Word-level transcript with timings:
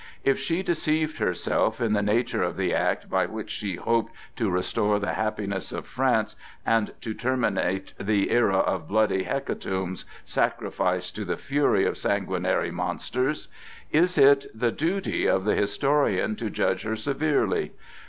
If 0.23 0.39
she 0.39 0.63
deceived 0.63 1.19
herself 1.19 1.79
in 1.79 1.93
the 1.93 2.01
nature 2.01 2.41
of 2.41 2.57
the 2.57 2.73
act 2.73 3.07
by 3.07 3.27
which 3.27 3.51
she 3.51 3.75
hoped 3.75 4.11
to 4.35 4.49
restore 4.49 4.97
the 4.99 5.13
happiness 5.13 5.71
of 5.71 5.85
France 5.85 6.35
and 6.65 6.91
to 7.01 7.13
terminate 7.13 7.93
the 7.99 8.31
era 8.31 8.57
of 8.57 8.87
bloody 8.87 9.25
hecatombs 9.25 10.05
sacrificed 10.25 11.15
to 11.17 11.23
the 11.23 11.37
fury 11.37 11.85
of 11.85 11.99
sanguinary 11.99 12.71
monsters, 12.71 13.47
is 13.91 14.17
it 14.17 14.47
the 14.59 14.71
duty 14.71 15.27
of 15.27 15.45
the 15.45 15.53
historian 15.53 16.35
to 16.37 16.49
judge 16.49 16.81
her 16.81 16.95
severely? 16.95 17.71